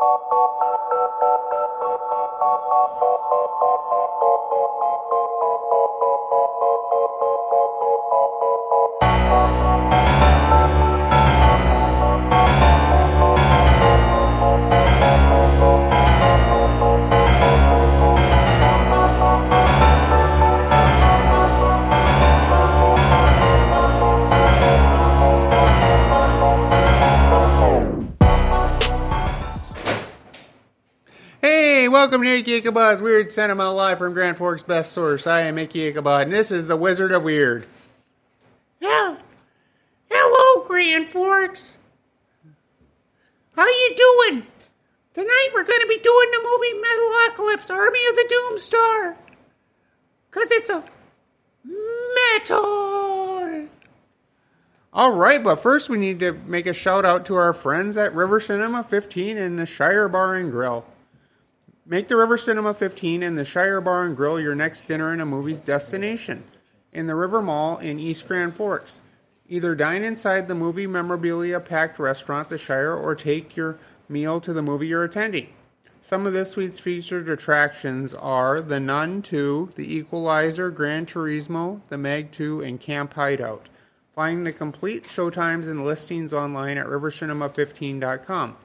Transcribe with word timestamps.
Hey, 0.00 0.06
welcome 32.00 32.22
to 32.22 32.34
Icky 32.34 32.54
Ichabod's 32.54 33.02
Weird 33.02 33.28
Cinema 33.28 33.70
live 33.70 33.98
from 33.98 34.14
Grand 34.14 34.38
Forks 34.38 34.62
Best 34.62 34.92
Source. 34.92 35.26
I 35.26 35.40
am 35.40 35.58
Icky 35.58 35.86
Ichabod, 35.86 36.22
and 36.22 36.32
this 36.32 36.50
is 36.50 36.66
the 36.66 36.74
Wizard 36.74 37.12
of 37.12 37.24
Weird. 37.24 37.66
Yeah. 38.80 39.18
Hello, 40.10 40.64
Grand 40.66 41.10
Forks. 41.10 41.76
How 43.54 43.66
you 43.66 43.94
doing? 43.94 44.46
Tonight 45.12 45.48
we're 45.52 45.64
going 45.64 45.82
to 45.82 45.86
be 45.86 45.98
doing 45.98 46.30
the 46.30 46.42
movie 46.42 46.72
Metalocalypse, 46.72 47.70
Army 47.70 48.00
of 48.08 48.16
the 48.16 48.34
Doomstar. 48.34 49.16
Because 50.30 50.50
it's 50.52 50.70
a 50.70 50.82
metal. 52.38 53.68
All 54.94 55.12
right, 55.12 55.44
but 55.44 55.56
first 55.56 55.90
we 55.90 55.98
need 55.98 56.18
to 56.20 56.32
make 56.46 56.66
a 56.66 56.72
shout 56.72 57.04
out 57.04 57.26
to 57.26 57.34
our 57.34 57.52
friends 57.52 57.98
at 57.98 58.14
River 58.14 58.40
Cinema 58.40 58.84
15 58.84 59.36
and 59.36 59.58
the 59.58 59.66
Shire 59.66 60.08
Bar 60.08 60.36
and 60.36 60.50
Grill. 60.50 60.86
Make 61.90 62.06
the 62.06 62.14
River 62.14 62.38
Cinema 62.38 62.72
15 62.72 63.20
and 63.24 63.36
the 63.36 63.44
Shire 63.44 63.80
Bar 63.80 64.04
and 64.04 64.16
Grill 64.16 64.38
your 64.38 64.54
next 64.54 64.86
dinner 64.86 65.10
and 65.10 65.20
a 65.20 65.26
movies 65.26 65.58
destination 65.58 66.44
in 66.92 67.08
the 67.08 67.16
River 67.16 67.42
Mall 67.42 67.78
in 67.78 67.98
East 67.98 68.28
Grand 68.28 68.54
Forks. 68.54 69.00
Either 69.48 69.74
dine 69.74 70.04
inside 70.04 70.46
the 70.46 70.54
movie 70.54 70.86
memorabilia 70.86 71.58
packed 71.58 71.98
restaurant, 71.98 72.48
the 72.48 72.58
Shire, 72.58 72.94
or 72.94 73.16
take 73.16 73.56
your 73.56 73.76
meal 74.08 74.40
to 74.40 74.52
the 74.52 74.62
movie 74.62 74.86
you're 74.86 75.02
attending. 75.02 75.48
Some 76.00 76.28
of 76.28 76.32
this 76.32 76.52
suite's 76.52 76.78
featured 76.78 77.28
attractions 77.28 78.14
are 78.14 78.60
The 78.60 78.78
Nun 78.78 79.20
2, 79.20 79.70
The 79.74 79.92
Equalizer, 79.96 80.70
Gran 80.70 81.06
Turismo, 81.06 81.80
The 81.88 81.98
Meg 81.98 82.30
2, 82.30 82.60
and 82.60 82.80
Camp 82.80 83.14
Hideout. 83.14 83.68
Find 84.14 84.46
the 84.46 84.52
complete 84.52 85.06
showtimes 85.06 85.68
and 85.68 85.84
listings 85.84 86.32
online 86.32 86.78
at 86.78 86.86
rivercinema15.com. 86.86 88.56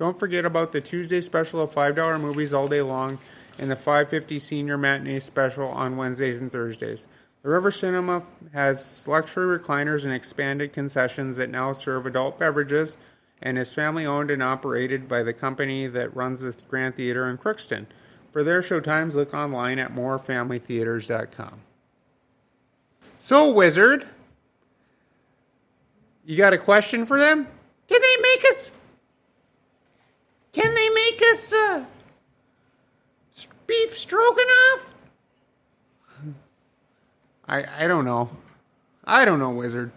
Don't 0.00 0.18
forget 0.18 0.46
about 0.46 0.72
the 0.72 0.80
Tuesday 0.80 1.20
special 1.20 1.60
of 1.60 1.74
$5 1.74 2.18
movies 2.22 2.54
all 2.54 2.66
day 2.66 2.80
long 2.80 3.18
and 3.58 3.70
the 3.70 3.76
550 3.76 4.38
senior 4.38 4.78
matinee 4.78 5.20
special 5.20 5.68
on 5.68 5.98
Wednesdays 5.98 6.40
and 6.40 6.50
Thursdays. 6.50 7.06
The 7.42 7.50
River 7.50 7.70
Cinema 7.70 8.22
has 8.54 9.06
luxury 9.06 9.58
recliners 9.58 10.04
and 10.04 10.14
expanded 10.14 10.72
concessions 10.72 11.36
that 11.36 11.50
now 11.50 11.74
serve 11.74 12.06
adult 12.06 12.38
beverages 12.38 12.96
and 13.42 13.58
is 13.58 13.74
family 13.74 14.06
owned 14.06 14.30
and 14.30 14.42
operated 14.42 15.06
by 15.06 15.22
the 15.22 15.34
company 15.34 15.86
that 15.86 16.16
runs 16.16 16.40
the 16.40 16.56
Grand 16.66 16.96
Theater 16.96 17.28
in 17.28 17.36
Crookston. 17.36 17.84
For 18.32 18.42
their 18.42 18.62
showtimes, 18.62 19.12
look 19.12 19.34
online 19.34 19.78
at 19.78 19.94
morefamilytheaters.com. 19.94 21.60
So, 23.18 23.52
Wizard, 23.52 24.06
you 26.24 26.38
got 26.38 26.54
a 26.54 26.58
question 26.58 27.04
for 27.04 27.18
them? 27.18 27.46
Can 27.86 28.00
they 28.00 28.16
make 28.22 28.46
us? 28.46 28.70
Can 30.52 30.74
they 30.74 30.88
make 30.88 31.22
us 31.30 31.52
uh, 31.52 31.84
beef 33.66 33.96
stroganoff? 33.96 34.94
I, 37.46 37.84
I 37.84 37.86
don't 37.86 38.04
know. 38.04 38.30
I 39.04 39.24
don't 39.24 39.38
know, 39.38 39.50
Wizard. 39.50 39.92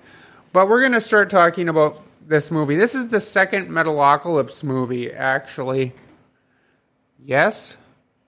But 0.52 0.70
we're 0.70 0.80
going 0.80 0.94
to 0.94 1.02
start 1.02 1.30
talking 1.30 1.70
about 1.70 2.02
this 2.26 2.52
movie. 2.52 2.76
This 2.76 2.96
is 2.96 3.08
the 3.08 3.20
second 3.20 3.70
Metalocalypse 3.70 4.64
movie, 4.64 5.12
actually. 5.12 5.94
Yes? 7.24 7.78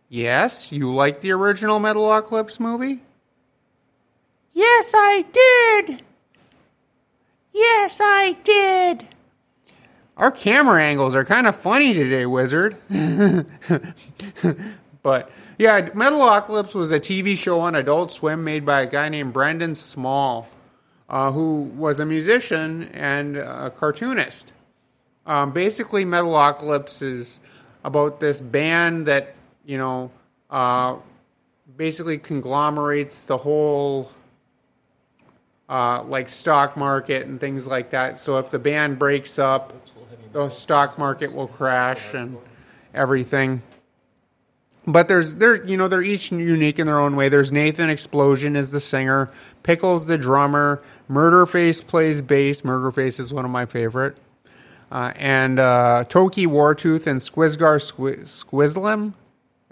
Yes? 0.10 0.72
You 0.72 0.94
like 0.94 1.22
the 1.22 1.32
original 1.32 1.80
Metalocalypse 1.80 2.60
movie? 2.60 3.02
Yes, 4.54 4.94
I 4.96 5.26
did. 5.32 6.02
Yes, 7.54 8.00
I 8.02 8.38
did. 8.44 9.08
Our 10.18 10.32
camera 10.32 10.82
angles 10.82 11.14
are 11.14 11.26
kind 11.26 11.46
of 11.46 11.58
funny 11.58 11.94
today, 11.94 12.26
Wizard. 12.26 12.78
but 15.04 15.30
yeah, 15.58 15.90
Metalocalypse 15.90 16.74
was 16.74 16.94
a 16.94 17.02
TV 17.02 17.38
show 17.38 17.60
on 17.60 17.76
Adult 17.76 18.12
Swim 18.12 18.44
made 18.44 18.66
by 18.66 18.82
a 18.82 18.88
guy 18.88 19.10
named 19.10 19.34
Brendan 19.34 19.76
Small, 19.76 20.48
uh, 21.10 21.34
who 21.34 21.64
was 21.64 22.00
a 22.00 22.06
musician 22.06 22.90
and 22.94 23.36
a 23.36 23.70
cartoonist. 23.70 24.54
Um, 25.26 25.52
basically, 25.52 26.06
Metalocalypse 26.06 27.02
is 27.02 27.40
about 27.84 28.22
this 28.22 28.40
band 28.40 29.08
that 29.08 29.36
you 29.66 29.78
know 29.78 30.12
uh, 30.50 30.96
basically 31.76 32.18
conglomerates 32.20 33.22
the 33.24 33.38
whole 33.38 34.12
uh, 35.68 36.04
like 36.04 36.30
stock 36.30 36.78
market 36.78 37.26
and 37.26 37.40
things 37.40 37.68
like 37.68 37.90
that. 37.90 38.20
So 38.20 38.38
if 38.38 38.50
the 38.50 38.60
band 38.60 38.98
breaks 39.00 39.40
up, 39.40 39.74
the 40.36 40.50
stock 40.50 40.98
market 40.98 41.34
will 41.34 41.48
crash 41.48 42.14
and 42.14 42.38
everything. 42.94 43.62
But 44.86 45.08
there's 45.08 45.36
they're 45.36 45.64
you 45.66 45.78
know 45.78 45.88
they're 45.88 46.02
each 46.02 46.30
unique 46.30 46.78
in 46.78 46.86
their 46.86 47.00
own 47.00 47.16
way. 47.16 47.30
There's 47.30 47.54
Nathan 47.54 47.90
Explosion 47.90 48.58
is 48.58 48.72
the 48.72 48.82
singer, 48.82 49.32
Pickles 49.64 50.08
the 50.08 50.18
drummer, 50.18 50.84
Murderface 51.10 51.86
plays 51.86 52.22
bass. 52.22 52.62
Murderface 52.62 53.18
is 53.18 53.34
one 53.34 53.46
of 53.46 53.52
my 53.52 53.66
favorite, 53.66 54.18
uh, 54.92 55.14
and 55.16 55.58
uh, 55.58 56.04
Toki 56.10 56.46
Wartooth 56.46 57.08
and 57.08 57.22
Skwisgaar 57.22 57.80
Squi- 57.80 58.24
Squizlim, 58.24 59.14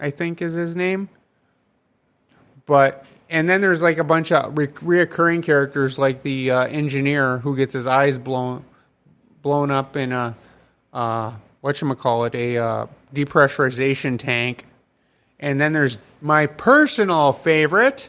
I 0.00 0.10
think 0.10 0.40
is 0.40 0.54
his 0.54 0.74
name. 0.74 1.10
But 2.64 3.04
and 3.28 3.50
then 3.50 3.60
there's 3.60 3.82
like 3.82 3.98
a 3.98 4.04
bunch 4.04 4.32
of 4.32 4.56
re- 4.56 4.68
reoccurring 4.68 5.42
characters 5.42 5.98
like 5.98 6.22
the 6.22 6.50
uh, 6.50 6.66
engineer 6.68 7.38
who 7.38 7.54
gets 7.54 7.74
his 7.74 7.86
eyes 7.86 8.16
blown 8.16 8.64
blown 9.42 9.70
up 9.70 9.94
in 9.94 10.10
a 10.10 10.34
uh, 10.94 11.32
it 12.24 12.34
a 12.34 12.56
uh, 12.56 12.86
depressurization 13.12 14.18
tank, 14.18 14.66
and 15.38 15.60
then 15.60 15.72
there's 15.72 15.98
my 16.20 16.46
personal 16.46 17.32
favorite, 17.32 18.08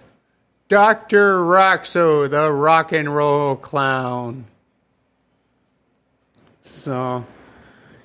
Doctor 0.69 1.39
Rockso, 1.39 2.29
the 2.29 2.51
rock 2.51 2.91
and 2.91 3.13
roll 3.13 3.55
clown. 3.55 4.45
So, 6.61 7.25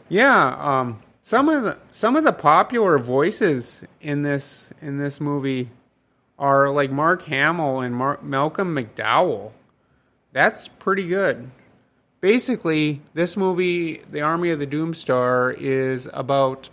yeah, 0.08 0.56
um, 0.58 1.02
some 1.22 1.48
of 1.48 1.62
the 1.62 1.78
some 1.92 2.16
of 2.16 2.24
the 2.24 2.32
popular 2.32 2.98
voices 2.98 3.82
in 4.00 4.22
this 4.22 4.68
in 4.82 4.98
this 4.98 5.20
movie 5.20 5.70
are 6.38 6.70
like 6.70 6.90
Mark 6.90 7.22
Hamill 7.22 7.80
and 7.80 7.94
Mar- 7.94 8.18
Malcolm 8.22 8.74
McDowell. 8.74 9.52
That's 10.32 10.66
pretty 10.68 11.06
good. 11.06 11.50
Basically, 12.20 13.00
this 13.14 13.36
movie, 13.36 14.02
The 14.10 14.20
Army 14.20 14.50
of 14.50 14.58
the 14.58 14.66
Doomstar, 14.66 15.56
is 15.58 16.08
about 16.12 16.68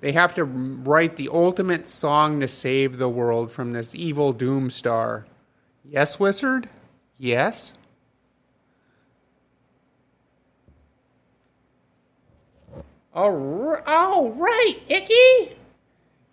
they 0.00 0.12
have 0.12 0.34
to 0.34 0.44
write 0.44 1.16
the 1.16 1.28
ultimate 1.32 1.86
song 1.86 2.40
to 2.40 2.48
save 2.48 2.98
the 2.98 3.08
world 3.08 3.50
from 3.50 3.72
this 3.72 3.94
evil 3.94 4.32
Doomstar. 4.32 5.24
Yes, 5.84 6.20
Wizard? 6.20 6.68
Yes? 7.16 7.72
All 13.12 13.32
right, 13.32 13.82
all 13.86 14.30
right, 14.30 14.76
Icky. 14.88 15.56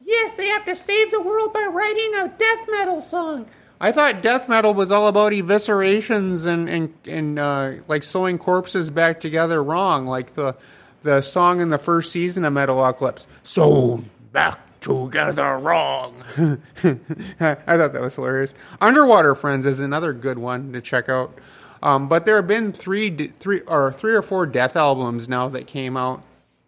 Yes, 0.03 0.37
they 0.37 0.47
have 0.49 0.65
to 0.65 0.75
save 0.75 1.09
the 1.09 1.21
world 1.21 1.51
by 1.51 1.65
writing 1.65 2.13
a 2.15 2.27
death 2.27 2.67
metal 2.69 3.01
song. 3.01 3.47
I 3.79 3.91
thought 3.91 4.21
death 4.21 4.47
metal 4.47 4.73
was 4.73 4.91
all 4.91 5.07
about 5.07 5.31
eviscerations 5.33 6.45
and 6.45 6.69
and 6.69 6.93
and 7.05 7.39
uh, 7.39 7.71
like 7.87 8.03
sewing 8.03 8.37
corpses 8.37 8.89
back 8.89 9.19
together 9.19 9.63
wrong, 9.63 10.05
like 10.05 10.35
the 10.35 10.55
the 11.03 11.21
song 11.21 11.61
in 11.61 11.69
the 11.69 11.77
first 11.77 12.11
season 12.11 12.45
of 12.45 12.53
Metalocalypse, 12.53 13.25
sewn 13.43 14.09
back 14.31 14.79
together 14.79 15.57
wrong. 15.57 16.23
I 16.37 17.55
thought 17.55 17.93
that 17.93 18.01
was 18.01 18.15
hilarious. 18.15 18.53
Underwater 18.79 19.35
Friends 19.35 19.65
is 19.65 19.79
another 19.79 20.13
good 20.13 20.39
one 20.39 20.71
to 20.73 20.81
check 20.81 21.09
out. 21.09 21.37
Um, 21.83 22.07
but 22.07 22.25
there 22.25 22.37
have 22.37 22.47
been 22.47 22.71
three, 22.71 23.15
three 23.39 23.59
or 23.61 23.91
three 23.91 24.15
or 24.15 24.21
four 24.21 24.45
death 24.47 24.75
albums 24.75 25.29
now 25.29 25.49
that 25.49 25.67
came 25.67 25.95
out 25.95 26.23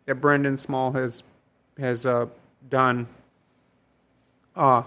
that 0.05 0.15
Brendan 0.15 0.57
Small 0.57 0.91
has 0.91 1.23
has 1.79 2.05
uh, 2.05 2.27
done. 2.69 3.07
Uh, 4.55 4.83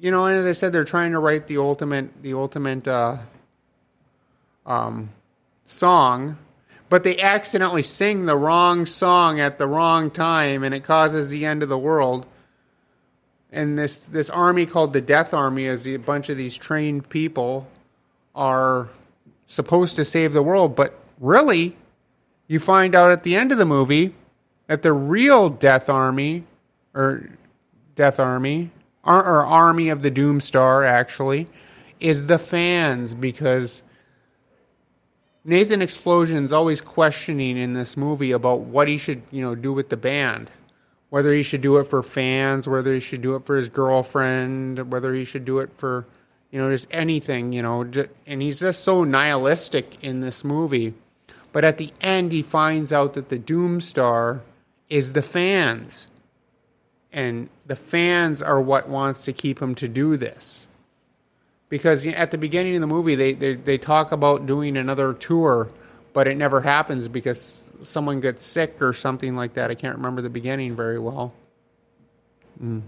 you 0.00 0.10
know, 0.10 0.26
and 0.26 0.38
as 0.38 0.46
I 0.46 0.52
said, 0.52 0.72
they're 0.72 0.84
trying 0.84 1.12
to 1.12 1.18
write 1.18 1.46
the 1.46 1.58
ultimate, 1.58 2.22
the 2.22 2.34
ultimate 2.34 2.86
uh, 2.86 3.18
um, 4.64 5.10
song. 5.64 6.38
but 6.88 7.02
they 7.02 7.18
accidentally 7.18 7.82
sing 7.82 8.26
the 8.26 8.36
wrong 8.36 8.86
song 8.86 9.40
at 9.40 9.58
the 9.58 9.66
wrong 9.66 10.10
time, 10.10 10.62
and 10.62 10.74
it 10.74 10.84
causes 10.84 11.30
the 11.30 11.44
end 11.44 11.62
of 11.62 11.68
the 11.68 11.78
world. 11.78 12.26
And 13.50 13.78
this 13.78 14.00
this 14.00 14.28
army 14.30 14.66
called 14.66 14.92
the 14.92 15.00
Death 15.00 15.32
Army 15.32 15.64
is 15.64 15.86
a 15.88 15.96
bunch 15.96 16.28
of 16.28 16.36
these 16.36 16.56
trained 16.56 17.08
people 17.08 17.66
are 18.34 18.88
supposed 19.46 19.96
to 19.96 20.04
save 20.04 20.32
the 20.32 20.42
world, 20.42 20.76
but 20.76 20.98
really, 21.18 21.76
you 22.48 22.60
find 22.60 22.94
out 22.94 23.10
at 23.10 23.22
the 23.22 23.34
end 23.34 23.50
of 23.52 23.58
the 23.58 23.64
movie 23.64 24.14
that 24.66 24.82
the 24.82 24.92
real 24.92 25.48
Death 25.48 25.88
Army 25.88 26.44
or 26.94 27.30
Death 27.94 28.20
Army 28.20 28.70
or, 29.06 29.24
or 29.24 29.46
Army 29.46 29.88
of 29.88 30.02
the 30.02 30.10
Doomstar 30.10 30.86
actually 30.86 31.46
is 32.00 32.26
the 32.26 32.38
fans 32.38 33.14
because 33.14 33.82
Nathan 35.44 35.80
Explosion's 35.80 36.52
always 36.52 36.80
questioning 36.80 37.56
in 37.56 37.74
this 37.74 37.96
movie 37.96 38.32
about 38.32 38.60
what 38.62 38.88
he 38.88 38.98
should, 38.98 39.22
you 39.30 39.40
know, 39.42 39.54
do 39.54 39.72
with 39.72 39.88
the 39.90 39.96
band. 39.96 40.50
Whether 41.08 41.32
he 41.32 41.44
should 41.44 41.60
do 41.60 41.76
it 41.76 41.84
for 41.84 42.02
fans, 42.02 42.68
whether 42.68 42.92
he 42.92 42.98
should 42.98 43.22
do 43.22 43.36
it 43.36 43.44
for 43.44 43.54
his 43.56 43.68
girlfriend, 43.68 44.90
whether 44.90 45.14
he 45.14 45.24
should 45.24 45.44
do 45.44 45.60
it 45.60 45.72
for, 45.72 46.04
you 46.50 46.58
know, 46.58 46.68
just 46.68 46.88
anything, 46.90 47.52
you 47.52 47.62
know. 47.62 47.88
And 48.26 48.42
he's 48.42 48.58
just 48.58 48.82
so 48.82 49.04
nihilistic 49.04 50.02
in 50.02 50.18
this 50.18 50.42
movie. 50.42 50.94
But 51.52 51.64
at 51.64 51.78
the 51.78 51.92
end, 52.00 52.32
he 52.32 52.42
finds 52.42 52.92
out 52.92 53.14
that 53.14 53.28
the 53.28 53.38
Doomstar 53.38 54.40
is 54.90 55.12
the 55.12 55.22
fans. 55.22 56.08
And 57.12 57.48
the 57.66 57.76
fans 57.76 58.42
are 58.42 58.60
what 58.60 58.88
wants 58.88 59.24
to 59.24 59.32
keep 59.32 59.60
him 59.60 59.74
to 59.74 59.88
do 59.88 60.16
this. 60.16 60.66
Because 61.68 62.06
at 62.06 62.30
the 62.30 62.38
beginning 62.38 62.76
of 62.76 62.80
the 62.80 62.86
movie 62.86 63.16
they, 63.16 63.32
they, 63.32 63.54
they 63.54 63.76
talk 63.76 64.12
about 64.12 64.46
doing 64.46 64.76
another 64.76 65.12
tour 65.12 65.70
but 66.16 66.26
it 66.26 66.38
never 66.38 66.62
happens 66.62 67.08
because 67.08 67.62
someone 67.82 68.22
gets 68.22 68.42
sick 68.42 68.80
or 68.80 68.94
something 68.94 69.36
like 69.36 69.52
that. 69.52 69.70
I 69.70 69.74
can't 69.74 69.96
remember 69.96 70.22
the 70.22 70.30
beginning 70.30 70.74
very 70.74 70.98
well. 70.98 71.34
Mm. 72.58 72.80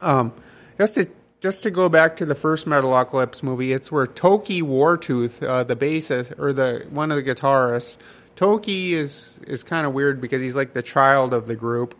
um, 0.00 0.32
just 0.78 0.94
to 0.94 1.06
just 1.40 1.62
to 1.64 1.70
go 1.70 1.90
back 1.90 2.16
to 2.16 2.24
the 2.24 2.34
first 2.34 2.64
metalocalypse 2.64 3.42
movie 3.42 3.74
it's 3.74 3.92
where 3.92 4.06
toki 4.06 4.62
wartooth 4.62 5.46
uh, 5.46 5.64
the 5.64 5.76
bassist 5.76 6.36
or 6.38 6.54
the 6.54 6.86
one 6.88 7.10
of 7.12 7.22
the 7.22 7.22
guitarists 7.22 7.98
toki 8.36 8.94
is 8.94 9.38
is 9.46 9.62
kind 9.62 9.86
of 9.86 9.92
weird 9.92 10.18
because 10.18 10.40
he's 10.40 10.56
like 10.56 10.72
the 10.72 10.80
child 10.80 11.34
of 11.34 11.46
the 11.46 11.54
group 11.54 11.94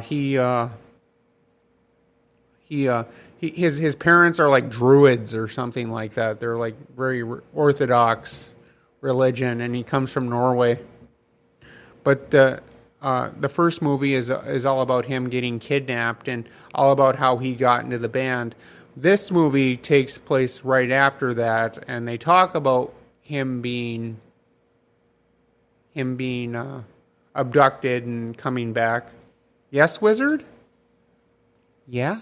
he 0.00 0.38
uh, 0.38 0.68
he 2.64 2.88
uh, 2.88 3.04
he, 3.38 3.50
his 3.50 3.76
his 3.76 3.94
parents 3.94 4.40
are 4.40 4.48
like 4.48 4.70
druids 4.70 5.34
or 5.34 5.48
something 5.48 5.90
like 5.90 6.14
that. 6.14 6.40
They're 6.40 6.56
like 6.56 6.74
very 6.96 7.22
orthodox 7.54 8.54
religion, 9.00 9.60
and 9.60 9.74
he 9.74 9.82
comes 9.82 10.10
from 10.12 10.28
Norway. 10.28 10.80
But 12.02 12.30
the 12.30 12.62
uh, 13.02 13.30
the 13.38 13.48
first 13.48 13.82
movie 13.82 14.14
is 14.14 14.30
is 14.30 14.64
all 14.64 14.80
about 14.80 15.04
him 15.04 15.28
getting 15.28 15.58
kidnapped 15.58 16.28
and 16.28 16.48
all 16.74 16.92
about 16.92 17.16
how 17.16 17.36
he 17.36 17.54
got 17.54 17.84
into 17.84 17.98
the 17.98 18.08
band. 18.08 18.54
This 18.96 19.30
movie 19.30 19.76
takes 19.76 20.16
place 20.16 20.62
right 20.62 20.90
after 20.90 21.34
that, 21.34 21.84
and 21.86 22.08
they 22.08 22.16
talk 22.16 22.54
about 22.54 22.94
him 23.20 23.60
being 23.60 24.18
him 25.92 26.16
being 26.16 26.54
uh, 26.54 26.82
abducted 27.34 28.06
and 28.06 28.36
coming 28.36 28.72
back. 28.72 29.08
Yes, 29.76 30.00
wizard. 30.00 30.42
Yeah. 31.86 32.20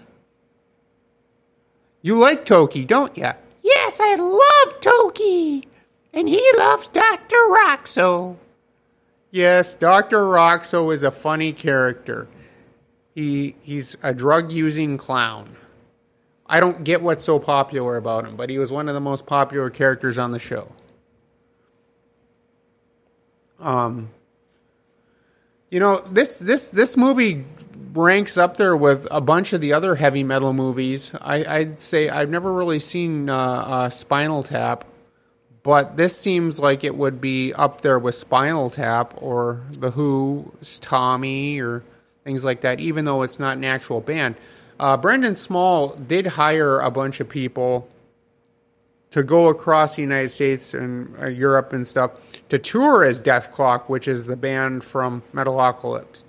You 2.01 2.19
like 2.19 2.43
Toki, 2.43 2.83
don't 2.83 3.17
ya? 3.17 3.35
Yes, 3.63 4.01
I 4.01 4.15
love 4.15 4.81
Toki. 4.81 5.65
And 6.11 6.27
he 6.27 6.51
loves 6.57 6.89
Dr. 6.89 7.37
Rockso. 7.49 8.35
Yes, 9.31 9.73
Dr. 9.73 10.17
Rockso 10.17 10.93
is 10.93 11.01
a 11.01 11.11
funny 11.11 11.53
character. 11.53 12.27
He 13.13 13.55
he's 13.61 13.95
a 14.03 14.13
drug 14.13 14.51
using 14.51 14.97
clown. 14.97 15.55
I 16.47 16.59
don't 16.59 16.83
get 16.83 17.01
what's 17.01 17.23
so 17.23 17.39
popular 17.39 17.95
about 17.95 18.25
him, 18.25 18.35
but 18.35 18.49
he 18.49 18.57
was 18.57 18.73
one 18.73 18.89
of 18.89 18.95
the 18.95 18.99
most 18.99 19.25
popular 19.25 19.69
characters 19.69 20.17
on 20.17 20.33
the 20.33 20.39
show. 20.39 20.73
Um 23.61 24.09
you 25.69 25.79
know, 25.79 25.97
this 25.99 26.39
this 26.39 26.69
this 26.69 26.95
movie 26.95 27.45
ranks 27.93 28.37
up 28.37 28.57
there 28.57 28.75
with 28.75 29.07
a 29.09 29.21
bunch 29.21 29.53
of 29.53 29.61
the 29.61 29.73
other 29.73 29.95
heavy 29.95 30.23
metal 30.23 30.53
movies. 30.53 31.11
I, 31.21 31.59
would 31.59 31.79
say 31.79 32.09
I've 32.09 32.29
never 32.29 32.53
really 32.53 32.79
seen 32.79 33.29
uh, 33.29 33.37
uh, 33.37 33.89
Spinal 33.89 34.43
Tap, 34.43 34.85
but 35.63 35.97
this 35.97 36.17
seems 36.17 36.59
like 36.59 36.83
it 36.83 36.95
would 36.95 37.21
be 37.21 37.53
up 37.53 37.81
there 37.81 37.97
with 37.97 38.15
Spinal 38.15 38.69
Tap 38.69 39.13
or 39.17 39.61
The 39.71 39.91
Who's 39.91 40.79
Tommy 40.79 41.59
or 41.59 41.83
things 42.23 42.43
like 42.43 42.61
that, 42.61 42.79
even 42.79 43.05
though 43.05 43.21
it's 43.21 43.39
not 43.39 43.57
an 43.57 43.63
actual 43.63 44.01
band. 44.01 44.35
Uh, 44.79 44.97
Brendan 44.97 45.35
Small 45.35 45.89
did 45.89 46.27
hire 46.27 46.79
a 46.79 46.91
bunch 46.91 47.19
of 47.21 47.29
people 47.29 47.87
to 49.15 49.23
go 49.23 49.47
across 49.47 49.95
the 49.95 50.01
United 50.01 50.27
States 50.27 50.73
and 50.73 51.17
uh, 51.17 51.27
Europe 51.27 51.71
and 51.71 51.87
stuff 51.87 52.11
to 52.49 52.59
tour 52.59 53.05
as 53.05 53.21
Dethklok, 53.21 53.83
which 53.83 54.09
is 54.09 54.25
the 54.25 54.35
band 54.35 54.83
from 54.83 55.23
Metalocalypse. 55.33 56.23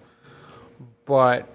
But 1.04 1.48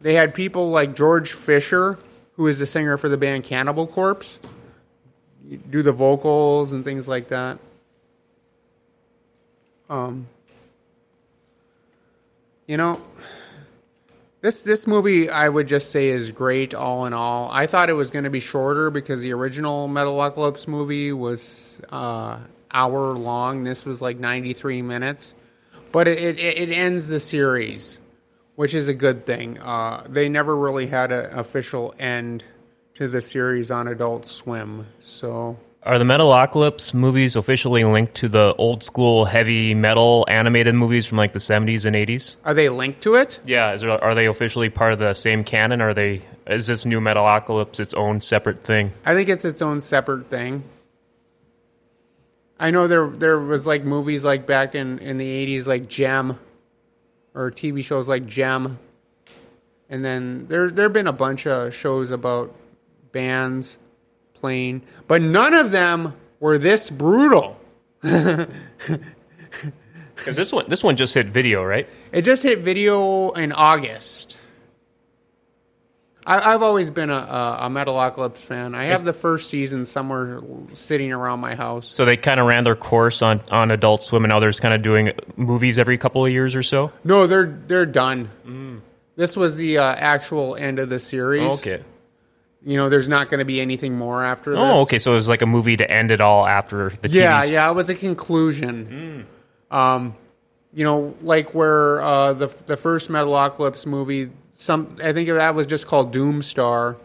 they 0.00 0.14
had 0.14 0.34
people 0.34 0.70
like 0.70 0.96
George 0.96 1.30
Fisher, 1.30 2.00
who 2.32 2.48
is 2.48 2.58
the 2.58 2.66
singer 2.66 2.98
for 2.98 3.08
the 3.08 3.16
band 3.16 3.44
Cannibal 3.44 3.86
Corpse, 3.86 4.40
do 5.70 5.84
the 5.84 5.92
vocals 5.92 6.72
and 6.72 6.82
things 6.82 7.06
like 7.06 7.28
that. 7.28 7.60
Um, 9.88 10.26
you 12.66 12.76
know, 12.76 13.00
this 14.44 14.62
this 14.62 14.86
movie 14.86 15.30
I 15.30 15.48
would 15.48 15.68
just 15.68 15.90
say 15.90 16.08
is 16.08 16.30
great 16.30 16.74
all 16.74 17.06
in 17.06 17.14
all. 17.14 17.50
I 17.50 17.66
thought 17.66 17.88
it 17.88 17.94
was 17.94 18.10
going 18.10 18.24
to 18.24 18.30
be 18.30 18.40
shorter 18.40 18.90
because 18.90 19.22
the 19.22 19.32
original 19.32 19.88
Metalocalypse 19.88 20.68
movie 20.68 21.12
was 21.12 21.80
uh, 21.88 22.40
hour 22.70 23.12
long. 23.14 23.64
This 23.64 23.86
was 23.86 24.02
like 24.02 24.18
ninety 24.18 24.52
three 24.52 24.82
minutes, 24.82 25.32
but 25.92 26.06
it, 26.08 26.38
it 26.38 26.58
it 26.58 26.70
ends 26.70 27.08
the 27.08 27.20
series 27.20 27.96
which 28.56 28.74
is 28.74 28.86
a 28.86 28.94
good 28.94 29.24
thing. 29.24 29.58
Uh, 29.60 30.06
they 30.10 30.28
never 30.28 30.54
really 30.54 30.88
had 30.88 31.10
an 31.10 31.36
official 31.36 31.94
end 31.98 32.44
to 32.96 33.08
the 33.08 33.22
series 33.22 33.70
on 33.70 33.88
Adult 33.88 34.26
Swim, 34.26 34.86
so. 35.00 35.58
Are 35.86 35.98
the 35.98 36.04
Metalocalypse 36.04 36.94
movies 36.94 37.36
officially 37.36 37.84
linked 37.84 38.14
to 38.14 38.28
the 38.28 38.54
old 38.56 38.82
school 38.82 39.26
heavy 39.26 39.74
metal 39.74 40.24
animated 40.30 40.74
movies 40.74 41.04
from 41.04 41.18
like 41.18 41.34
the 41.34 41.38
70s 41.38 41.84
and 41.84 41.94
80s? 41.94 42.36
Are 42.42 42.54
they 42.54 42.70
linked 42.70 43.02
to 43.02 43.16
it? 43.16 43.38
Yeah, 43.44 43.76
there, 43.76 44.02
are 44.02 44.14
they 44.14 44.24
officially 44.24 44.70
part 44.70 44.94
of 44.94 44.98
the 44.98 45.12
same 45.12 45.44
canon? 45.44 45.82
Are 45.82 45.92
they 45.92 46.22
is 46.46 46.66
this 46.66 46.86
new 46.86 47.00
Metalocalypse 47.00 47.80
its 47.80 47.92
own 47.92 48.22
separate 48.22 48.64
thing? 48.64 48.92
I 49.04 49.12
think 49.12 49.28
it's 49.28 49.44
its 49.44 49.60
own 49.60 49.82
separate 49.82 50.30
thing. 50.30 50.64
I 52.58 52.70
know 52.70 52.86
there 52.86 53.06
there 53.06 53.38
was 53.38 53.66
like 53.66 53.84
movies 53.84 54.24
like 54.24 54.46
back 54.46 54.74
in 54.74 54.98
in 55.00 55.18
the 55.18 55.46
80s 55.58 55.66
like 55.66 55.86
Jem 55.88 56.38
or 57.34 57.50
TV 57.50 57.84
shows 57.84 58.08
like 58.08 58.24
Jem. 58.24 58.78
And 59.90 60.02
then 60.02 60.46
there 60.48 60.70
there 60.70 60.84
have 60.84 60.94
been 60.94 61.06
a 61.06 61.12
bunch 61.12 61.46
of 61.46 61.74
shows 61.74 62.10
about 62.10 62.54
bands 63.12 63.76
but 65.06 65.22
none 65.22 65.54
of 65.54 65.70
them 65.70 66.14
were 66.40 66.58
this 66.58 66.90
brutal. 66.90 67.58
Because 70.14 70.36
this 70.36 70.52
one 70.52 70.64
this 70.68 70.82
one 70.82 70.96
just 70.96 71.12
hit 71.12 71.26
video, 71.26 71.62
right? 71.62 71.88
It 72.12 72.22
just 72.22 72.42
hit 72.42 72.60
video 72.60 73.30
in 73.32 73.52
August. 73.52 74.38
I, 76.26 76.52
have 76.52 76.62
always 76.62 76.90
been 76.90 77.10
a, 77.10 77.14
a, 77.14 77.58
a 77.62 77.68
Metalocalypse 77.68 78.38
fan. 78.38 78.74
I 78.74 78.84
have 78.84 79.04
the 79.04 79.12
first 79.12 79.50
season 79.50 79.84
somewhere 79.84 80.40
sitting 80.72 81.12
around 81.12 81.40
my 81.40 81.54
house. 81.54 81.92
So 81.94 82.06
they 82.06 82.16
kind 82.16 82.40
of 82.40 82.46
ran 82.46 82.64
their 82.64 82.76
course 82.76 83.20
on, 83.20 83.42
on 83.50 83.70
Adult 83.70 84.04
Swim, 84.04 84.24
and 84.24 84.30
now 84.30 84.40
kind 84.52 84.72
of 84.72 84.80
doing 84.80 85.12
movies 85.36 85.78
every 85.78 85.98
couple 85.98 86.24
of 86.24 86.32
years 86.32 86.56
or 86.56 86.62
so. 86.62 86.92
No, 87.04 87.26
they're 87.26 87.60
they're 87.66 87.84
done. 87.84 88.30
Mm. 88.46 88.80
This 89.16 89.36
was 89.36 89.58
the 89.58 89.78
uh, 89.78 89.94
actual 89.94 90.56
end 90.56 90.78
of 90.78 90.88
the 90.88 90.98
series. 90.98 91.42
Oh, 91.42 91.54
okay. 91.54 91.82
You 92.64 92.76
know, 92.78 92.88
there's 92.88 93.08
not 93.08 93.28
going 93.28 93.40
to 93.40 93.44
be 93.44 93.60
anything 93.60 93.96
more 93.96 94.24
after. 94.24 94.52
This. 94.52 94.58
Oh, 94.58 94.80
okay. 94.82 94.98
So 94.98 95.12
it 95.12 95.16
was 95.16 95.28
like 95.28 95.42
a 95.42 95.46
movie 95.46 95.76
to 95.76 95.90
end 95.90 96.10
it 96.10 96.20
all 96.20 96.46
after 96.46 96.90
the. 97.02 97.08
Yeah, 97.08 97.44
yeah. 97.44 97.70
It 97.70 97.74
was 97.74 97.90
a 97.90 97.94
conclusion. 97.94 99.26
Mm. 99.70 99.76
Um, 99.76 100.16
you 100.72 100.84
know, 100.84 101.14
like 101.20 101.54
where 101.54 102.00
uh, 102.02 102.32
the 102.32 102.46
the 102.66 102.76
first 102.76 103.10
Metalocalypse 103.10 103.86
movie 103.86 104.30
some 104.56 104.96
I 105.02 105.12
think 105.12 105.28
that 105.28 105.54
was 105.54 105.66
just 105.66 105.86
called 105.86 106.14
Doomstar 106.14 106.96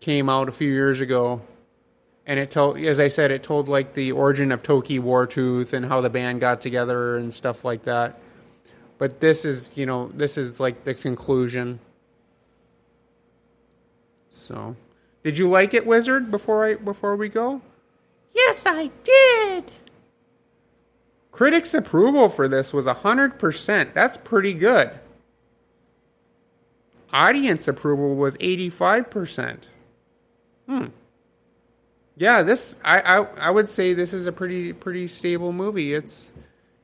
came 0.00 0.28
out 0.28 0.48
a 0.48 0.52
few 0.52 0.70
years 0.70 1.00
ago 1.00 1.40
and 2.26 2.38
it 2.38 2.50
told 2.50 2.78
as 2.78 3.00
I 3.00 3.08
said 3.08 3.30
it 3.30 3.42
told 3.42 3.68
like 3.68 3.94
the 3.94 4.12
origin 4.12 4.52
of 4.52 4.62
Toki 4.62 4.98
Wartooth 4.98 5.72
and 5.72 5.86
how 5.86 6.00
the 6.00 6.10
band 6.10 6.40
got 6.40 6.60
together 6.60 7.16
and 7.16 7.32
stuff 7.32 7.64
like 7.64 7.84
that. 7.84 8.18
But 8.98 9.20
this 9.20 9.44
is, 9.44 9.70
you 9.74 9.84
know, 9.84 10.08
this 10.08 10.38
is 10.38 10.58
like 10.58 10.84
the 10.84 10.94
conclusion. 10.94 11.80
So, 14.30 14.74
did 15.26 15.38
you 15.38 15.48
like 15.48 15.74
it, 15.74 15.84
Wizard? 15.84 16.30
Before 16.30 16.64
I 16.64 16.74
before 16.76 17.16
we 17.16 17.28
go, 17.28 17.60
yes, 18.32 18.64
I 18.64 18.92
did. 19.02 19.72
Critics' 21.32 21.74
approval 21.74 22.28
for 22.28 22.46
this 22.46 22.72
was 22.72 22.86
100%. 22.86 23.92
That's 23.92 24.16
pretty 24.16 24.54
good. 24.54 24.92
Audience 27.12 27.66
approval 27.66 28.14
was 28.14 28.36
85%. 28.36 29.62
Hmm. 30.68 30.86
Yeah, 32.16 32.44
this 32.44 32.76
I, 32.84 33.00
I 33.00 33.16
I 33.48 33.50
would 33.50 33.68
say 33.68 33.94
this 33.94 34.14
is 34.14 34.26
a 34.28 34.32
pretty 34.32 34.72
pretty 34.74 35.08
stable 35.08 35.52
movie. 35.52 35.92
It's 35.92 36.30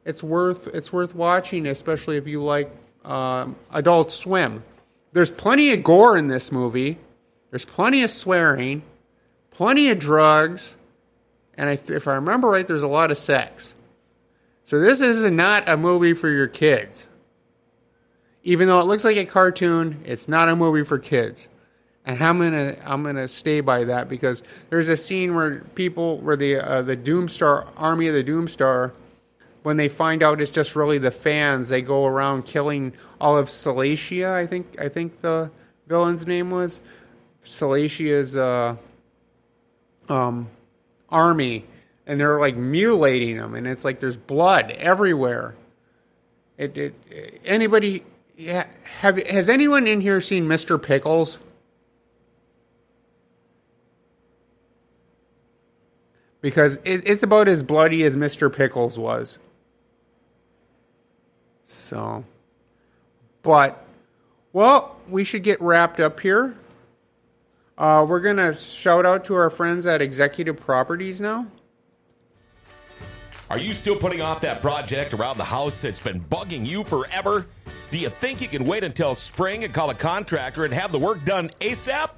it's 0.05 0.21
worth 0.21 0.67
it's 0.67 0.93
worth 0.93 1.15
watching, 1.15 1.65
especially 1.69 2.17
if 2.17 2.27
you 2.27 2.43
like 2.43 2.75
um, 3.05 3.55
Adult 3.71 4.11
Swim. 4.11 4.65
There's 5.13 5.31
plenty 5.31 5.73
of 5.73 5.85
gore 5.85 6.19
in 6.19 6.27
this 6.27 6.51
movie. 6.51 6.99
There's 7.53 7.67
plenty 7.67 8.03
of 8.03 8.09
swearing, 8.09 8.83
plenty 9.51 9.91
of 9.91 9.99
drugs, 9.99 10.75
and 11.55 11.69
if 11.69 12.09
I 12.09 12.15
remember 12.15 12.49
right, 12.49 12.67
there's 12.67 12.83
a 12.83 12.89
lot 12.89 13.11
of 13.11 13.19
sex. 13.19 13.75
So 14.65 14.81
this 14.81 15.03
is 15.03 15.31
not 15.31 15.69
a 15.69 15.77
movie 15.77 16.15
for 16.15 16.31
your 16.31 16.49
kids. 16.49 17.09
Even 18.43 18.69
though 18.69 18.81
it 18.81 18.87
looks 18.87 19.05
like 19.05 19.19
a 19.19 19.27
cartoon, 19.27 20.03
it's 20.07 20.29
not 20.29 20.49
a 20.49 20.57
movie 20.57 20.83
for 20.83 20.99
kids. 20.99 21.47
And 22.07 22.23
I'm 22.23 22.39
gonna 22.39 22.77
I'm 22.87 23.03
gonna 23.03 23.29
stay 23.29 23.61
by 23.61 23.85
that 23.85 24.09
because 24.09 24.43
there's 24.71 24.89
a 24.89 24.97
scene 24.97 25.35
where 25.35 25.61
people 25.75 26.19
where 26.21 26.37
the 26.37 26.57
uh, 26.57 26.81
the 26.81 26.97
Doomstar 26.97 27.69
army 27.77 28.09
of 28.09 28.15
the 28.15 28.25
Doomstar 28.25 28.93
when 29.63 29.77
they 29.77 29.89
find 29.89 30.23
out 30.23 30.41
it's 30.41 30.51
just 30.51 30.75
really 30.75 30.99
the 30.99 31.11
fans, 31.11 31.69
they 31.69 31.83
go 31.83 32.07
around 32.07 32.47
killing 32.47 32.95
all 33.21 33.37
of 33.37 33.49
Salacia. 33.49 34.33
I 34.33 34.47
think 34.47 34.75
I 34.81 34.89
think 34.89 35.21
the 35.21 35.51
villain's 35.87 36.27
name 36.27 36.51
was 36.51 36.81
Salacia's 37.45 38.37
uh, 38.37 38.77
um, 40.09 40.49
army, 41.09 41.65
and 42.07 42.21
they're 42.21 42.41
like 42.41 42.57
mutilating 42.57 43.37
them, 43.37 43.55
and 43.55 43.67
it's 43.67 43.85
like 43.85 44.01
there's 44.01 44.17
blood 44.17 44.71
everywhere. 44.73 45.55
It, 46.59 46.77
it 46.77 47.41
anybody 47.45 48.05
have 49.01 49.19
has 49.27 49.49
anyone 49.49 49.87
in 49.87 50.01
here 50.01 50.21
seen 50.21 50.47
Mr. 50.47 50.81
Pickles? 50.81 51.39
Because 56.41 56.77
it, 56.85 57.09
it's 57.09 57.23
about 57.23 57.47
as 57.47 57.63
bloody 57.63 58.03
as 58.03 58.17
Mr. 58.17 58.53
Pickles 58.53 58.99
was. 58.99 59.39
So, 61.65 62.25
but, 63.43 63.83
well, 64.53 64.97
we 65.09 65.25
should 65.25 65.45
get 65.45 65.61
wrapped 65.61 66.01
up 66.01 66.19
here. 66.21 66.57
Uh, 67.79 68.05
we're 68.09 68.21
going 68.21 68.37
to 68.37 68.55
shout 68.55 69.07
out 69.07 69.25
to 69.25 69.35
our 69.35 69.51
friends 69.51 69.87
at 69.87 70.03
Executive 70.03 70.57
Properties 70.57 71.21
now. 71.21 71.47
Are 73.51 73.59
you 73.59 73.75
still 73.75 73.97
putting 73.97 74.23
off 74.23 74.41
that 74.43 74.63
project 74.63 75.13
around 75.13 75.37
the 75.37 75.45
house 75.45 75.81
that's 75.81 76.01
been 76.01 76.21
bugging 76.21 76.65
you 76.65 76.85
forever? 76.85 77.47
Do 77.91 77.99
you 77.99 78.09
think 78.09 78.41
you 78.41 78.49
can 78.49 78.65
wait 78.65 78.85
until 78.85 79.15
spring 79.15 79.65
and 79.65 79.75
call 79.75 79.91
a 79.91 79.95
contractor 79.95 80.65
and 80.65 80.73
have 80.73 80.93
the 80.93 80.99
work 80.99 81.25
done 81.25 81.51
ASAP? 81.61 82.11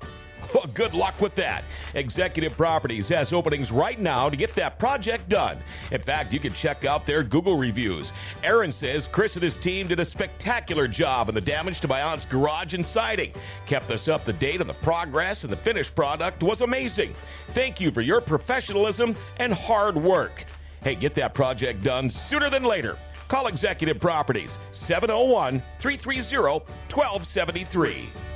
Well, 0.55 0.71
good 0.73 0.95
luck 0.95 1.21
with 1.21 1.35
that. 1.35 1.65
Executive 1.95 2.57
Properties 2.57 3.09
has 3.09 3.33
openings 3.33 3.73
right 3.73 3.99
now 3.99 4.31
to 4.31 4.37
get 4.37 4.55
that 4.55 4.79
project 4.79 5.29
done. 5.29 5.59
In 5.91 6.01
fact, 6.01 6.33
you 6.33 6.39
can 6.39 6.53
check 6.53 6.85
out 6.85 7.05
their 7.05 7.25
Google 7.25 7.57
reviews. 7.57 8.13
Aaron 8.45 8.71
says 8.71 9.09
Chris 9.09 9.35
and 9.35 9.43
his 9.43 9.57
team 9.57 9.89
did 9.89 9.99
a 9.99 10.05
spectacular 10.05 10.87
job 10.87 11.29
on 11.29 11.35
the 11.35 11.41
damage 11.41 11.81
to 11.81 11.89
my 11.89 12.03
aunt's 12.03 12.25
garage 12.25 12.75
and 12.75 12.87
siding. 12.87 13.33
Kept 13.67 13.91
us 13.91 14.07
up 14.07 14.25
to 14.27 14.33
date 14.33 14.61
on 14.61 14.69
the 14.69 14.75
progress, 14.75 15.43
and 15.43 15.53
the 15.53 15.57
finished 15.57 15.97
product 15.97 16.41
was 16.45 16.61
amazing. 16.61 17.15
Thank 17.49 17.81
you 17.81 17.91
for 17.91 18.01
your 18.01 18.21
professionalism 18.21 19.17
and 19.39 19.53
hard 19.53 19.97
work. 19.97 20.45
Hey, 20.85 20.95
get 20.95 21.15
that 21.15 21.35
project 21.35 21.83
done 21.83 22.09
sooner 22.09 22.49
than 22.49 22.63
later. 22.63 22.97
Call 23.27 23.49
Executive 23.49 23.99
Properties 23.99 24.59
701 24.71 25.61
330 25.81 26.65
1273. 26.95 28.34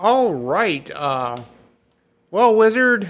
All 0.00 0.32
right. 0.32 0.88
Uh, 0.94 1.36
well, 2.30 2.54
Wizard, 2.54 3.08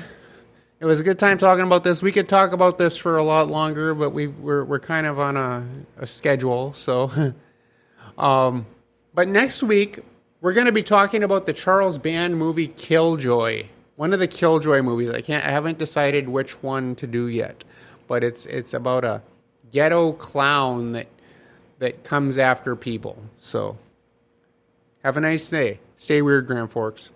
it 0.80 0.86
was 0.86 1.00
a 1.00 1.02
good 1.02 1.18
time 1.18 1.36
talking 1.36 1.64
about 1.64 1.84
this. 1.84 2.00
We 2.00 2.12
could 2.12 2.30
talk 2.30 2.52
about 2.52 2.78
this 2.78 2.96
for 2.96 3.18
a 3.18 3.22
lot 3.22 3.48
longer, 3.48 3.94
but 3.94 4.10
we 4.10 4.28
we're 4.28 4.64
we're 4.64 4.78
kind 4.78 5.06
of 5.06 5.18
on 5.18 5.36
a, 5.36 5.68
a 5.98 6.06
schedule. 6.06 6.72
So, 6.72 7.34
um, 8.18 8.64
but 9.12 9.28
next 9.28 9.62
week 9.62 9.98
we're 10.40 10.54
going 10.54 10.64
to 10.64 10.72
be 10.72 10.82
talking 10.82 11.22
about 11.22 11.44
the 11.44 11.52
Charles 11.52 11.98
Band 11.98 12.38
movie 12.38 12.68
Killjoy. 12.68 13.66
One 13.96 14.14
of 14.14 14.18
the 14.18 14.28
Killjoy 14.28 14.80
movies. 14.80 15.10
I 15.10 15.20
can't. 15.20 15.44
I 15.44 15.50
haven't 15.50 15.76
decided 15.76 16.26
which 16.26 16.62
one 16.62 16.94
to 16.94 17.06
do 17.06 17.28
yet, 17.28 17.64
but 18.06 18.24
it's 18.24 18.46
it's 18.46 18.72
about 18.72 19.04
a 19.04 19.20
ghetto 19.70 20.12
clown 20.12 20.92
that 20.92 21.08
that 21.80 22.02
comes 22.02 22.38
after 22.38 22.74
people. 22.74 23.22
So, 23.40 23.76
have 25.04 25.18
a 25.18 25.20
nice 25.20 25.50
day. 25.50 25.80
Stay 25.98 26.22
weird, 26.22 26.46
Grand 26.46 26.70
Forks. 26.70 27.10